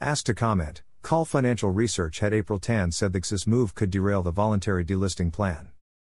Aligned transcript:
Asked 0.00 0.26
to 0.26 0.34
comment, 0.34 0.82
COL 1.06 1.24
Financial 1.24 1.70
Research 1.70 2.18
head 2.18 2.34
April 2.34 2.58
Tan 2.58 2.90
said 2.90 3.12
the 3.12 3.20
GSIS 3.20 3.46
move 3.46 3.76
could 3.76 3.92
derail 3.92 4.24
the 4.24 4.32
voluntary 4.32 4.84
delisting 4.84 5.32
plan. 5.32 5.68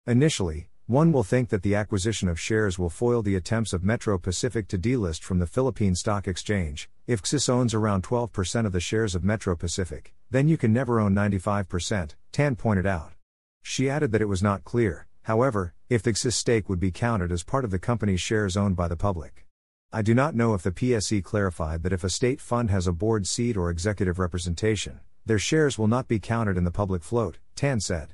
Initially, 0.06 0.68
one 0.86 1.14
will 1.14 1.24
think 1.24 1.48
that 1.48 1.64
the 1.64 1.76
acquisition 1.76 2.28
of 2.28 2.38
shares 2.38 2.78
will 2.78 2.90
foil 2.90 3.22
the 3.22 3.38
attempts 3.38 3.72
of 3.72 3.86
Metro 3.86 4.18
Pacific 4.18 4.68
to 4.68 4.78
delist 4.78 5.22
from 5.22 5.40
the 5.40 5.48
Philippine 5.48 5.96
Stock 5.96 6.28
Exchange. 6.28 6.90
If 7.08 7.24
GSIS 7.24 7.48
owns 7.48 7.74
around 7.74 8.04
12% 8.04 8.66
of 8.66 8.74
the 8.74 8.82
shares 8.82 9.16
of 9.16 9.24
Metro 9.24 9.56
Pacific, 9.56 10.14
then 10.30 10.50
you 10.50 10.58
can 10.58 10.74
never 10.74 11.00
own 11.00 11.16
95%, 11.16 12.16
Tan 12.34 12.58
pointed 12.58 12.86
out. 12.86 13.14
She 13.62 13.90
added 13.90 14.12
that 14.12 14.22
it 14.22 14.28
was 14.28 14.44
not 14.44 14.66
clear, 14.66 15.08
however, 15.22 15.74
if 15.88 16.04
the 16.04 16.12
GSIS 16.12 16.34
stake 16.34 16.68
would 16.68 16.82
be 16.82 16.92
counted 16.92 17.32
as 17.32 17.44
part 17.44 17.64
of 17.64 17.72
the 17.72 17.80
company's 17.80 18.20
shares 18.20 18.58
owned 18.58 18.76
by 18.76 18.90
the 18.90 18.98
public. 18.98 19.48
I 19.94 20.02
do 20.02 20.14
not 20.14 20.36
know 20.36 20.54
if 20.54 20.64
the 20.64 20.72
PSE 20.72 21.22
clarified 21.22 21.84
that 21.84 21.92
if 21.92 22.06
a 22.06 22.10
state 22.10 22.40
fund 22.40 22.72
has 22.72 22.88
a 22.88 22.94
board 22.94 23.28
seat 23.28 23.58
or 23.58 23.70
executive 23.70 24.20
representation, 24.20 25.02
their 25.26 25.38
shares 25.38 25.78
will 25.78 25.90
not 25.90 26.08
be 26.08 26.18
counted 26.18 26.56
in 26.56 26.64
the 26.64 26.72
public 26.72 27.04
float, 27.04 27.40
Tan 27.58 27.82
said. 27.82 28.14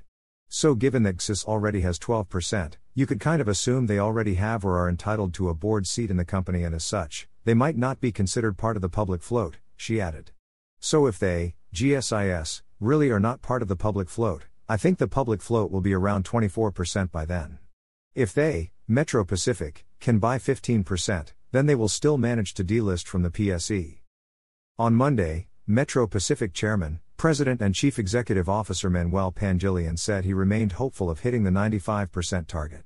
So, 0.50 0.74
given 0.74 1.04
that 1.04 1.18
GSIS 1.18 1.46
already 1.46 1.82
has 1.82 2.00
12%, 2.00 2.78
you 2.96 3.06
could 3.06 3.20
kind 3.20 3.40
of 3.42 3.48
assume 3.48 3.86
they 3.86 4.00
already 4.00 4.34
have 4.36 4.66
or 4.66 4.80
are 4.80 4.90
entitled 4.90 5.36
to 5.36 5.50
a 5.50 5.54
board 5.54 5.86
seat 5.86 6.10
in 6.10 6.18
the 6.18 6.26
company, 6.26 6.64
and 6.64 6.74
as 6.74 6.84
such, 6.84 7.28
they 7.46 7.54
might 7.54 7.78
not 7.78 8.02
be 8.02 8.12
considered 8.12 8.58
part 8.58 8.76
of 8.76 8.82
the 8.82 8.90
public 8.90 9.22
float, 9.22 9.58
she 9.76 10.02
added. 10.02 10.32
So, 10.80 11.06
if 11.06 11.20
they, 11.20 11.54
GSIS, 11.76 12.64
really 12.80 13.12
are 13.12 13.20
not 13.20 13.44
part 13.44 13.62
of 13.62 13.68
the 13.68 13.76
public 13.76 14.10
float, 14.10 14.46
I 14.68 14.78
think 14.78 14.98
the 14.98 15.08
public 15.08 15.44
float 15.44 15.70
will 15.70 15.82
be 15.82 15.94
around 15.94 16.26
24% 16.26 17.12
by 17.12 17.26
then. 17.26 17.60
If 18.16 18.34
they, 18.34 18.72
Metro 18.88 19.24
Pacific, 19.24 19.86
can 20.00 20.18
buy 20.18 20.40
15%, 20.40 21.34
then 21.52 21.66
they 21.66 21.76
will 21.76 21.88
still 21.88 22.18
manage 22.18 22.54
to 22.54 22.64
delist 22.64 23.06
from 23.06 23.24
the 23.24 23.30
PSE. 23.30 24.00
On 24.80 24.94
Monday, 24.94 25.48
Metro 25.66 26.08
Pacific 26.08 26.54
Chairman, 26.54 27.00
President 27.18 27.62
and 27.62 27.74
Chief 27.74 27.98
Executive 27.98 28.48
Officer 28.48 28.90
Manuel 28.90 29.32
Pangilinan 29.32 29.98
said 29.98 30.24
he 30.24 30.34
remained 30.34 30.74
hopeful 30.74 31.10
of 31.10 31.22
hitting 31.22 31.44
the 31.44 31.50
95% 31.50 32.48
target. 32.48 32.84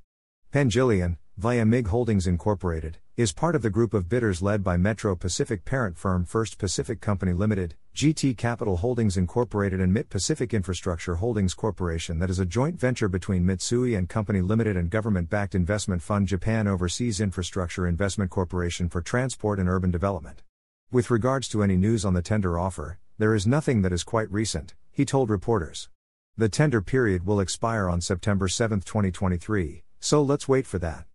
Pangilinan, 0.54 1.18
via 1.42 1.66
MIG 1.66 1.88
Holdings 1.88 2.28
Incorporated, 2.28 3.00
is 3.18 3.34
part 3.34 3.56
of 3.56 3.64
the 3.64 3.72
group 3.72 3.96
of 3.96 4.08
bidders 4.08 4.44
led 4.44 4.64
by 4.64 4.78
Metro 4.78 5.16
Pacific 5.16 5.66
parent 5.66 5.98
firm 5.98 6.24
First 6.24 6.60
Pacific 6.60 7.02
Company 7.02 7.34
Limited, 7.34 7.74
GT 7.96 8.38
Capital 8.38 8.78
Holdings 8.78 9.18
Incorporated 9.18 9.80
and 9.80 9.90
MIT 9.90 10.10
Pacific 10.10 10.54
Infrastructure 10.54 11.16
Holdings 11.16 11.56
Corporation 11.56 12.20
that 12.20 12.30
is 12.30 12.38
a 12.38 12.46
joint 12.46 12.80
venture 12.80 13.08
between 13.08 13.44
Mitsui 13.44 13.98
and 13.98 14.08
Company 14.08 14.40
Limited 14.40 14.78
and 14.78 14.92
government-backed 14.92 15.56
investment 15.56 16.04
fund 16.04 16.28
Japan 16.28 16.68
Overseas 16.68 17.20
Infrastructure 17.20 17.88
Investment 17.88 18.30
Corporation 18.30 18.88
for 18.88 19.02
Transport 19.02 19.58
and 19.58 19.68
Urban 19.68 19.90
Development. 19.90 20.44
With 20.92 21.10
regards 21.10 21.48
to 21.48 21.64
any 21.64 21.76
news 21.76 22.06
on 22.06 22.14
the 22.14 22.22
tender 22.22 22.60
offer, 22.60 23.00
there 23.18 23.34
is 23.34 23.48
nothing 23.48 23.82
that 23.82 23.92
is 23.92 24.04
quite 24.04 24.32
recent, 24.32 24.76
he 24.92 25.06
told 25.06 25.32
reporters. 25.32 25.90
The 26.38 26.50
tender 26.50 26.82
period 26.82 27.26
will 27.26 27.40
expire 27.40 27.90
on 27.90 28.00
September 28.00 28.48
7, 28.48 28.82
2023, 28.82 29.82
so 30.00 30.22
let's 30.22 30.48
wait 30.48 30.68
for 30.68 30.78
that. 30.78 31.06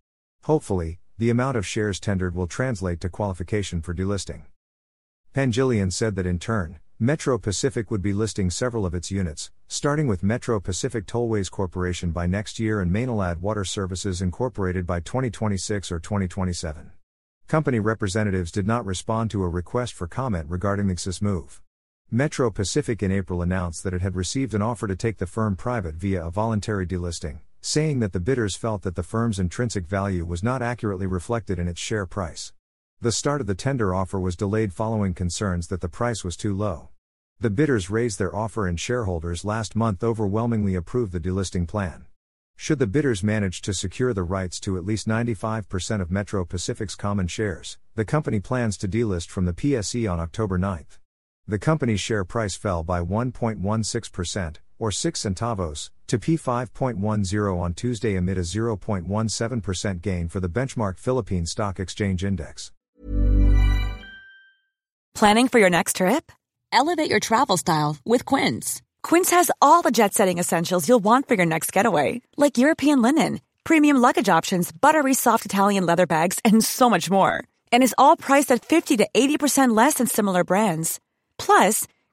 Hopefully, 0.47 0.97
the 1.17 1.29
amount 1.29 1.57
of 1.57 1.67
shares 1.67 1.99
tendered 1.99 2.33
will 2.33 2.47
translate 2.47 3.01
to 3.01 3.09
qualification 3.09 3.81
for 3.81 3.93
delisting. 3.93 4.43
Pangilinan 5.35 5.91
said 5.91 6.15
that 6.15 6.25
in 6.25 6.39
turn, 6.39 6.79
Metro 6.97 7.37
Pacific 7.37 7.91
would 7.91 8.01
be 8.01 8.13
listing 8.13 8.49
several 8.49 8.85
of 8.85 8.95
its 8.95 9.11
units, 9.11 9.51
starting 9.67 10.07
with 10.07 10.23
Metro 10.23 10.61
Pacific 10.61 11.05
Tollways 11.05 11.51
Corporation 11.51 12.11
by 12.11 12.27
next 12.27 12.59
year 12.59 12.79
and 12.79 12.89
Maynilad 12.89 13.41
Water 13.41 13.65
Services 13.65 14.21
Incorporated 14.21 14.87
by 14.87 15.01
2026 15.01 15.91
or 15.91 15.99
2027. 15.99 16.91
Company 17.49 17.81
representatives 17.81 18.49
did 18.49 18.65
not 18.65 18.85
respond 18.85 19.29
to 19.31 19.43
a 19.43 19.49
request 19.49 19.93
for 19.93 20.07
comment 20.07 20.45
regarding 20.47 20.87
the 20.87 20.95
GSIS 20.95 21.21
move. 21.21 21.61
Metro 22.09 22.49
Pacific 22.49 23.03
in 23.03 23.11
April 23.11 23.41
announced 23.41 23.83
that 23.83 23.93
it 23.93 24.01
had 24.01 24.15
received 24.15 24.53
an 24.53 24.61
offer 24.61 24.87
to 24.87 24.95
take 24.95 25.17
the 25.17 25.27
firm 25.27 25.57
private 25.57 25.95
via 25.95 26.25
a 26.25 26.31
voluntary 26.31 26.87
delisting 26.87 27.39
saying 27.67 27.99
that 27.99 28.13
the 28.13 28.19
bidders 28.21 28.55
felt 28.55 28.83
that 28.83 28.95
the 28.95 29.03
firm's 29.03 29.39
intrinsic 29.39 29.85
value 29.85 30.23
was 30.23 30.41
not 30.41 30.61
accurately 30.61 31.05
reflected 31.05 31.59
in 31.59 31.67
its 31.67 31.81
share 31.81 32.05
price. 32.05 32.53
The 33.01 33.11
start 33.11 33.41
of 33.41 33.47
the 33.47 33.55
tender 33.55 33.93
offer 33.93 34.21
was 34.21 34.37
delayed 34.37 34.71
following 34.71 35.13
concerns 35.13 35.67
that 35.67 35.81
the 35.81 35.89
price 35.89 36.23
was 36.23 36.37
too 36.37 36.55
low. 36.55 36.91
The 37.41 37.49
bidders 37.49 37.89
raised 37.89 38.19
their 38.19 38.33
offer 38.33 38.67
and 38.67 38.79
shareholders 38.79 39.43
last 39.43 39.75
month 39.75 40.01
overwhelmingly 40.01 40.75
approved 40.75 41.11
the 41.11 41.19
delisting 41.19 41.67
plan. 41.67 42.05
Should 42.55 42.79
the 42.79 42.87
bidders 42.87 43.21
manage 43.21 43.61
to 43.63 43.73
secure 43.73 44.13
the 44.13 44.23
rights 44.23 44.61
to 44.61 44.77
at 44.77 44.85
least 44.85 45.05
95% 45.05 45.99
of 45.99 46.09
Metro 46.09 46.45
Pacific's 46.45 46.95
common 46.95 47.27
shares, 47.27 47.77
the 47.95 48.05
company 48.05 48.39
plans 48.39 48.77
to 48.77 48.87
delist 48.87 49.27
from 49.27 49.43
the 49.43 49.51
PSE 49.51 50.09
on 50.09 50.21
October 50.21 50.57
9. 50.57 50.85
The 51.45 51.59
company's 51.59 51.99
share 51.99 52.23
price 52.23 52.55
fell 52.55 52.83
by 52.83 53.01
1.16%, 53.01 54.55
or 54.79 54.91
6 54.91 55.19
centavos, 55.21 55.89
to 56.07 56.17
P5.10 56.17 57.59
on 57.59 57.73
Tuesday 57.73 58.15
amid 58.15 58.37
a 58.37 58.41
0.17% 58.41 60.01
gain 60.01 60.27
for 60.27 60.39
the 60.39 60.49
benchmark 60.49 60.99
Philippine 60.99 61.45
Stock 61.45 61.79
Exchange 61.79 62.23
Index. 62.23 62.71
Planning 65.17 65.47
for 65.47 65.57
your 65.57 65.71
next 65.71 65.95
trip? 65.95 66.31
Elevate 66.71 67.09
your 67.09 67.19
travel 67.19 67.57
style 67.57 67.97
with 68.05 68.23
Quince. 68.23 68.83
Quince 69.01 69.31
has 69.31 69.49
all 69.61 69.81
the 69.81 69.89
jet 69.89 70.13
setting 70.13 70.37
essentials 70.37 70.87
you'll 70.87 71.03
want 71.03 71.27
for 71.27 71.33
your 71.33 71.45
next 71.45 71.73
getaway, 71.73 72.21
like 72.37 72.59
European 72.59 73.01
linen, 73.01 73.39
premium 73.63 73.97
luggage 73.97 74.29
options, 74.29 74.71
buttery 74.71 75.15
soft 75.15 75.43
Italian 75.43 75.87
leather 75.87 76.05
bags, 76.05 76.39
and 76.45 76.63
so 76.63 76.87
much 76.87 77.09
more. 77.09 77.43
And 77.71 77.81
is 77.81 77.95
all 77.97 78.15
priced 78.15 78.51
at 78.51 78.63
50 78.63 78.97
to 78.97 79.07
80% 79.11 79.75
less 79.75 79.95
than 79.95 80.05
similar 80.07 80.43
brands. 80.43 80.99
Plus, 81.39 81.87